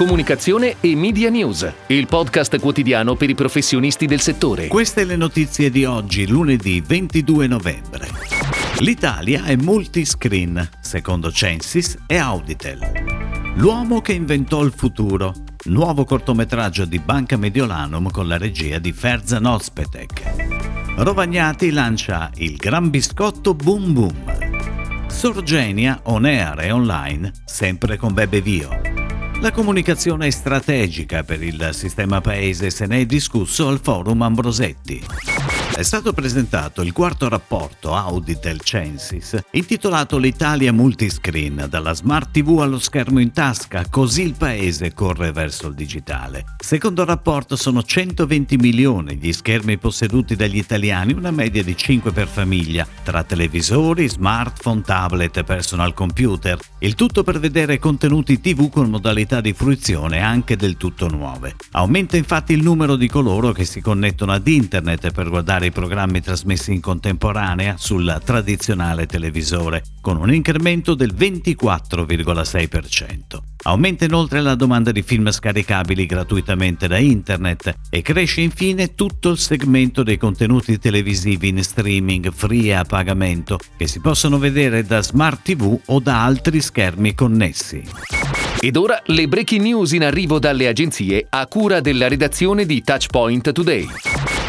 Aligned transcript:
Comunicazione 0.00 0.76
e 0.80 0.96
Media 0.96 1.28
News, 1.28 1.70
il 1.88 2.06
podcast 2.06 2.58
quotidiano 2.58 3.16
per 3.16 3.28
i 3.28 3.34
professionisti 3.34 4.06
del 4.06 4.20
settore. 4.20 4.68
Queste 4.68 5.04
le 5.04 5.14
notizie 5.14 5.68
di 5.68 5.84
oggi, 5.84 6.26
lunedì 6.26 6.80
22 6.80 7.46
novembre. 7.46 8.08
L'Italia 8.78 9.44
è 9.44 9.56
multiscreen, 9.56 10.66
secondo 10.80 11.30
Censis 11.30 11.98
e 12.06 12.16
Auditel. 12.16 12.78
L'uomo 13.56 14.00
che 14.00 14.14
inventò 14.14 14.62
il 14.62 14.72
futuro. 14.74 15.34
Nuovo 15.64 16.06
cortometraggio 16.06 16.86
di 16.86 16.98
Banca 16.98 17.36
Mediolanum 17.36 18.10
con 18.10 18.26
la 18.26 18.38
regia 18.38 18.78
di 18.78 18.92
Ferzan 18.92 19.44
Ozpetek. 19.44 20.94
Rovagnati 20.96 21.70
lancia 21.70 22.30
il 22.36 22.56
Gran 22.56 22.88
Biscotto 22.88 23.52
Boom 23.52 23.92
Boom. 23.92 25.08
Sorgenia 25.08 26.00
on 26.04 26.24
air 26.24 26.58
e 26.60 26.70
online, 26.70 27.32
sempre 27.44 27.98
con 27.98 28.14
Bebe 28.14 28.40
Vio. 28.40 28.79
La 29.40 29.52
comunicazione 29.52 30.30
strategica 30.30 31.22
per 31.22 31.42
il 31.42 31.70
sistema 31.72 32.20
paese 32.20 32.68
se 32.68 32.84
ne 32.84 33.00
è 33.00 33.06
discusso 33.06 33.68
al 33.68 33.80
forum 33.82 34.20
Ambrosetti. 34.20 35.02
È 35.80 35.82
stato 35.82 36.12
presentato 36.12 36.82
il 36.82 36.92
quarto 36.92 37.26
rapporto 37.26 37.94
Auditel 37.94 38.60
Censis 38.60 39.38
intitolato 39.52 40.18
L'Italia 40.18 40.74
Multiscreen, 40.74 41.68
dalla 41.70 41.94
smart 41.94 42.32
TV 42.32 42.58
allo 42.60 42.78
schermo 42.78 43.18
in 43.18 43.32
tasca, 43.32 43.86
così 43.88 44.20
il 44.24 44.34
paese 44.36 44.92
corre 44.92 45.32
verso 45.32 45.68
il 45.68 45.74
digitale. 45.74 46.44
Secondo 46.58 47.00
il 47.00 47.08
rapporto 47.08 47.56
sono 47.56 47.82
120 47.82 48.58
milioni 48.58 49.16
gli 49.16 49.32
schermi 49.32 49.78
posseduti 49.78 50.36
dagli 50.36 50.58
italiani, 50.58 51.14
una 51.14 51.30
media 51.30 51.64
di 51.64 51.74
5 51.74 52.12
per 52.12 52.28
famiglia, 52.28 52.86
tra 53.02 53.24
televisori, 53.24 54.06
smartphone, 54.06 54.82
tablet 54.82 55.38
e 55.38 55.44
personal 55.44 55.94
computer. 55.94 56.58
Il 56.80 56.94
tutto 56.94 57.22
per 57.22 57.40
vedere 57.40 57.78
contenuti 57.78 58.38
TV 58.38 58.68
con 58.68 58.90
modalità 58.90 59.40
di 59.40 59.54
fruizione 59.54 60.20
anche 60.20 60.56
del 60.56 60.76
tutto 60.76 61.08
nuove. 61.08 61.56
Aumenta 61.70 62.18
infatti 62.18 62.52
il 62.52 62.62
numero 62.62 62.96
di 62.96 63.08
coloro 63.08 63.52
che 63.52 63.64
si 63.64 63.80
connettono 63.80 64.32
ad 64.32 64.46
internet 64.46 65.10
per 65.12 65.30
guardare 65.30 65.68
i 65.70 65.72
programmi 65.72 66.20
trasmessi 66.20 66.74
in 66.74 66.80
contemporanea 66.80 67.76
sul 67.78 68.20
tradizionale 68.24 69.06
televisore, 69.06 69.82
con 70.00 70.18
un 70.18 70.32
incremento 70.32 70.94
del 70.94 71.14
24,6%. 71.14 73.38
Aumenta 73.62 74.04
inoltre 74.04 74.40
la 74.40 74.54
domanda 74.54 74.90
di 74.90 75.02
film 75.02 75.30
scaricabili 75.30 76.06
gratuitamente 76.06 76.88
da 76.88 76.98
internet 76.98 77.74
e 77.90 78.02
cresce 78.02 78.40
infine 78.40 78.94
tutto 78.94 79.30
il 79.30 79.38
segmento 79.38 80.02
dei 80.02 80.16
contenuti 80.16 80.78
televisivi 80.78 81.48
in 81.48 81.62
streaming 81.62 82.32
free 82.32 82.74
a 82.74 82.84
pagamento 82.84 83.58
che 83.76 83.86
si 83.86 84.00
possono 84.00 84.38
vedere 84.38 84.84
da 84.84 85.02
smart 85.02 85.42
TV 85.42 85.78
o 85.86 86.00
da 86.00 86.24
altri 86.24 86.60
schermi 86.60 87.14
connessi. 87.14 87.82
Ed 88.62 88.76
ora 88.76 89.00
le 89.06 89.28
breaking 89.28 89.62
news 89.62 89.92
in 89.92 90.04
arrivo 90.04 90.38
dalle 90.38 90.68
agenzie 90.68 91.26
a 91.28 91.46
cura 91.46 91.80
della 91.80 92.08
redazione 92.08 92.66
di 92.66 92.82
Touchpoint 92.82 93.52
Today. 93.52 93.86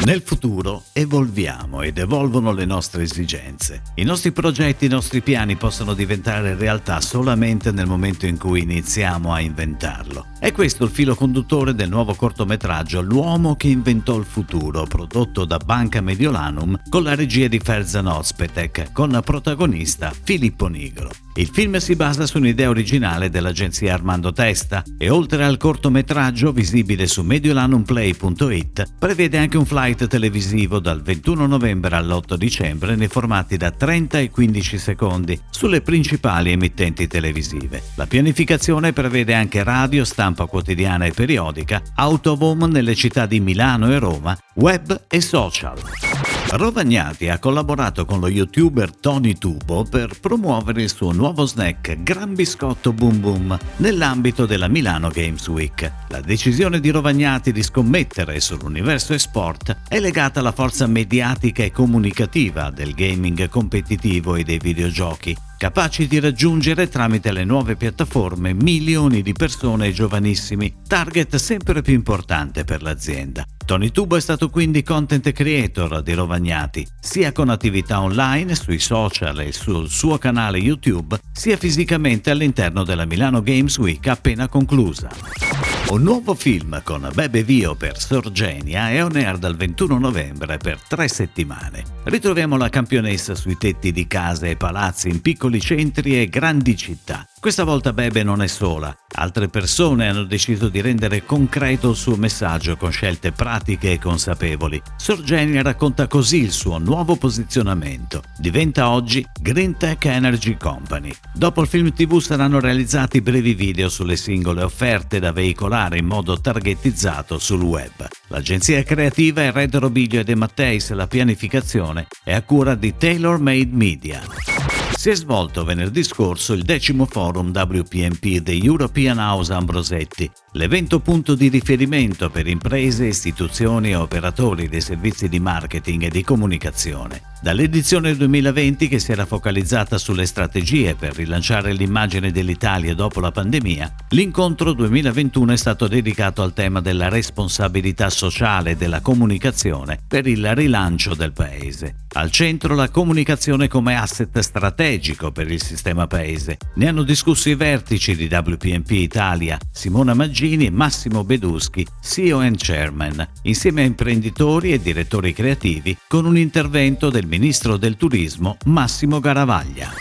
Nel 0.04 0.24
futuro 0.24 0.86
evolviamo 0.94 1.84
ed 1.84 2.00
evolvono 2.00 2.52
le 2.54 2.66
nostre 2.66 3.04
esigenze. 3.04 3.84
I 3.96 4.04
nostri 4.04 4.32
progetti, 4.32 4.86
i 4.86 4.90
nostri 4.90 5.22
piani 5.22 5.58
possono 5.58 5.94
diventare 5.94 6.56
realtà 6.56 7.00
solamente 7.00 7.72
nel 7.72 7.86
momento 7.86 8.26
in 8.26 8.40
cui 8.40 8.64
iniziamo 8.64 9.32
a 9.32 9.40
inventarlo. 9.40 10.26
È 10.40 10.52
questo 10.52 10.86
il 10.86 10.90
filo 10.90 11.14
conduttore 11.14 11.76
del 11.76 11.88
nuovo 11.88 12.16
cortometraggio 12.16 13.00
L'uomo 13.02 13.56
che 13.56 13.68
inventò 13.68 14.18
il 14.18 14.26
futuro, 14.26 14.86
prodotto 14.86 15.46
da 15.46 15.60
Banca 15.64 16.02
Mediolanum 16.02 16.82
con 16.90 17.04
la 17.04 17.14
regia 17.14 17.48
di 17.48 17.60
Ferzan 17.60 18.08
Ozpetek, 18.08 18.92
con 18.92 19.22
protagonista 19.24 20.12
Filippo 20.24 20.66
Nigro. 20.66 21.12
Il 21.36 21.48
film 21.48 21.78
si 21.78 21.96
basa 21.96 22.26
su 22.26 22.40
un'idea 22.40 22.70
originale 22.70 23.30
dell'agenzia 23.30 23.94
Armando 23.94 24.34
Testa 24.34 24.84
e 24.98 25.10
oltre 25.10 25.46
al 25.46 25.58
cortometraggio 25.58 26.52
visibile 26.52 27.08
su 27.08 27.22
mediolanumplay.it 27.22 28.96
prevede 29.00 29.38
anche 29.38 29.58
un 29.58 29.66
flight 29.92 30.08
televisivo 30.08 30.80
dal 30.80 31.02
21 31.02 31.46
novembre 31.46 31.96
all'8 31.96 32.36
dicembre 32.36 32.96
nei 32.96 33.08
formati 33.08 33.58
da 33.58 33.72
30 33.72 34.20
e 34.20 34.30
15 34.30 34.78
secondi 34.78 35.40
sulle 35.50 35.82
principali 35.82 36.52
emittenti 36.52 37.08
televisive. 37.08 37.82
La 37.96 38.06
pianificazione 38.06 38.94
prevede 38.94 39.34
anche 39.34 39.64
radio, 39.64 40.06
stampa 40.06 40.46
quotidiana 40.46 41.06
e 41.06 41.12
periodica, 41.12 41.82
autovom 41.96 42.64
nelle 42.66 42.96
città 42.96 43.26
di 43.26 43.40
Milano 43.40 43.92
e 43.92 44.00
Roma, 44.00 44.38
web 44.56 45.06
e 45.08 45.22
social. 45.22 46.31
Rovagnati 46.54 47.30
ha 47.30 47.40
collaborato 47.40 48.04
con 48.04 48.20
lo 48.20 48.28
youtuber 48.28 48.94
Tony 48.94 49.38
Tubo 49.38 49.86
per 49.86 50.20
promuovere 50.20 50.82
il 50.82 50.94
suo 50.94 51.14
nuovo 51.14 51.46
snack 51.46 52.04
Gran 52.04 52.36
Biscotto 52.36 52.92
Boom 52.92 53.22
Boom 53.22 53.58
nell'ambito 53.78 54.46
della 54.46 54.68
Milano 54.68 55.08
Games 55.08 55.48
Week. 55.48 55.90
La 56.10 56.20
decisione 56.20 56.82
di 56.82 56.90
Rovagnati 56.90 57.54
di 57.54 57.64
scommettere 57.64 58.42
sull'universo 58.42 59.14
e-sport 59.14 59.84
è 59.88 60.02
legata 60.02 60.42
alla 60.42 60.52
forza 60.52 60.88
mediatica 60.88 61.64
e 61.64 61.72
comunicativa 61.72 62.70
del 62.70 62.96
gaming 62.96 63.48
competitivo 63.48 64.36
e 64.36 64.44
dei 64.44 64.60
videogiochi 64.60 65.34
capaci 65.58 66.06
di 66.06 66.20
raggiungere 66.20 66.90
tramite 66.90 67.32
le 67.32 67.46
nuove 67.46 67.78
piattaforme 67.78 68.52
milioni 68.54 69.22
di 69.22 69.32
persone 69.32 69.94
giovanissimi, 69.94 70.74
target 70.86 71.36
sempre 71.36 71.82
più 71.82 71.94
importante 71.94 72.66
per 72.66 72.82
l'azienda. 72.82 73.46
Tony 73.66 73.92
Tubo 73.92 74.16
è 74.16 74.20
stato 74.20 74.50
quindi 74.50 74.84
content 74.84 75.32
creator 75.32 76.02
di 76.02 76.14
Rovagnati, 76.14 76.86
sia 77.00 77.32
con 77.32 77.50
attività 77.50 78.02
online 78.02 78.56
sui 78.56 78.80
social 78.80 79.40
e 79.40 79.52
sul 79.52 79.90
suo 79.90 80.18
canale 80.18 80.58
YouTube, 80.58 81.20
sia 81.32 81.58
fisicamente 81.58 82.30
all'interno 82.30 82.84
della 82.84 83.06
Milano 83.06 83.42
Games 83.42 83.78
Week 83.78 84.06
appena 84.08 84.48
conclusa. 84.48 85.51
Un 85.92 86.04
nuovo 86.04 86.36
film 86.36 86.82
con 86.84 87.10
Bebe 87.14 87.44
Vio 87.44 87.76
per 87.76 88.00
Sorgenia 88.00 88.92
è 88.92 89.04
on 89.04 89.14
air 89.14 89.38
dal 89.38 89.58
21 89.58 89.98
novembre 89.98 90.56
per 90.56 90.80
tre 90.88 91.10
settimane. 91.10 91.84
Ritroviamo 92.06 92.56
la 92.56 92.70
campionessa 92.70 93.36
sui 93.36 93.58
tetti 93.58 93.92
di 93.92 94.08
case 94.08 94.52
e 94.52 94.56
palazzi 94.56 95.10
in 95.10 95.20
piccoli 95.20 95.60
centri 95.60 96.18
e 96.18 96.30
grandi 96.30 96.78
città. 96.78 97.28
Questa 97.42 97.66
volta 97.66 97.92
Bebe 97.92 98.24
non 98.24 98.42
è 98.42 98.48
sola, 98.48 98.96
altre 99.16 99.50
persone 99.50 100.08
hanno 100.08 100.24
deciso 100.24 100.70
di 100.70 100.80
rendere 100.80 101.26
concreto 101.26 101.90
il 101.90 101.96
suo 101.98 102.16
messaggio 102.16 102.78
con 102.78 102.92
scelte 102.92 103.34
pratiche 103.34 103.92
e 103.92 104.00
consapevoli. 104.00 104.82
Sorgenia 104.96 105.62
racconta 105.62 106.08
così 106.08 106.42
il 106.42 106.52
suo 106.52 106.78
nuovo 106.78 107.18
posizionamento. 107.18 108.22
Diventa 108.38 108.90
oggi 108.90 109.26
Green 109.42 109.76
Tech 109.76 110.06
Energy 110.06 110.56
Company. 110.56 111.12
Dopo 111.34 111.62
il 111.62 111.68
film 111.68 111.92
TV 111.92 112.20
saranno 112.20 112.62
realizzati 112.62 113.22
brevi 113.22 113.56
video 113.56 113.90
sulle 113.90 114.16
singole 114.16 114.62
offerte 114.64 115.20
da 115.20 115.34
veicolare 115.34 115.80
in 115.90 116.06
modo 116.06 116.40
targetizzato 116.40 117.38
sul 117.40 117.62
web. 117.62 118.08
L'agenzia 118.28 118.84
creativa 118.84 119.42
è 119.42 119.52
Red 119.52 119.76
Robiglio 119.76 120.20
e 120.20 120.24
De 120.24 120.36
Matteis, 120.36 120.92
la 120.92 121.08
pianificazione 121.08 122.08
è 122.24 122.34
a 122.34 122.42
cura 122.44 122.76
di 122.76 122.96
Tailor 122.96 123.40
Made 123.40 123.70
Media. 123.72 124.81
Si 124.96 125.10
è 125.10 125.16
svolto 125.16 125.64
venerdì 125.64 126.04
scorso 126.04 126.54
il 126.54 126.62
decimo 126.62 127.06
forum 127.06 127.52
WPMP 127.52 128.44
The 128.44 128.52
European 128.52 129.18
House 129.18 129.52
Ambrosetti, 129.52 130.30
l'evento 130.54 131.00
punto 131.00 131.34
di 131.34 131.48
riferimento 131.48 132.30
per 132.30 132.48
imprese, 132.48 133.08
istituzioni 133.08 133.92
e 133.92 133.96
operatori 133.96 134.70
dei 134.70 134.82
servizi 134.82 135.28
di 135.28 135.40
marketing 135.40 136.04
e 136.04 136.10
di 136.10 136.24
comunicazione. 136.24 137.30
Dall'edizione 137.42 138.16
2020 138.16 138.88
che 138.88 139.00
si 139.00 139.12
era 139.12 139.26
focalizzata 139.26 139.98
sulle 139.98 140.28
strategie 140.28 140.94
per 140.94 141.16
rilanciare 141.16 141.74
l'immagine 141.74 142.30
dell'Italia 142.30 142.94
dopo 142.94 143.20
la 143.20 143.32
pandemia, 143.32 143.96
l'incontro 144.10 144.74
2021 144.74 145.54
è 145.54 145.58
stato 145.58 145.88
dedicato 145.88 146.44
al 146.44 146.54
tema 146.54 146.82
della 146.82 147.10
responsabilità 147.10 148.12
sociale 148.12 148.78
della 148.78 149.02
comunicazione 149.02 149.98
per 150.08 150.28
il 150.28 150.54
rilancio 150.54 151.16
del 151.16 151.32
paese. 151.32 151.96
Al 152.14 152.30
centro 152.30 152.76
la 152.76 152.90
comunicazione 152.90 153.68
come 153.68 153.96
asset 153.96 154.38
strategico 154.82 155.32
per 155.32 155.52
il 155.52 155.62
sistema 155.62 156.08
paese. 156.08 156.58
Ne 156.76 156.88
hanno 156.88 157.04
discusso 157.04 157.50
i 157.50 157.56
vertici 157.56 158.16
di 158.16 158.28
WPMP 158.32 158.90
Italia, 158.92 159.60
Simona 159.72 160.16
Maggini 160.16 160.66
e 160.66 160.72
Massimo 160.72 161.24
Beduschi, 161.24 161.86
CEO 162.02 162.40
and 162.40 162.58
Chairman, 162.58 163.28
insieme 163.44 163.84
a 163.84 163.86
imprenditori 163.86 164.74
e 164.74 164.82
direttori 164.82 165.34
creativi, 165.34 165.96
con 166.08 166.26
un 166.26 166.36
intervento 166.36 167.12
del 167.12 167.28
ministro 167.28 167.78
del 167.78 167.96
turismo 167.96 168.58
Massimo 168.66 169.20
Garavaglia. 169.20 169.94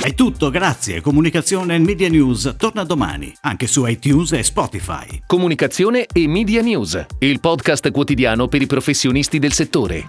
È 0.00 0.14
tutto, 0.14 0.48
grazie. 0.50 1.00
Comunicazione 1.00 1.74
e 1.74 1.78
Media 1.78 2.08
News 2.08 2.54
torna 2.56 2.84
domani, 2.84 3.34
anche 3.40 3.66
su 3.66 3.84
iTunes 3.84 4.32
e 4.32 4.44
Spotify. 4.44 5.22
Comunicazione 5.26 6.06
e 6.06 6.28
Media 6.28 6.62
News, 6.62 7.04
il 7.18 7.40
podcast 7.40 7.90
quotidiano 7.90 8.46
per 8.46 8.62
i 8.62 8.66
professionisti 8.66 9.40
del 9.40 9.52
settore. 9.52 10.06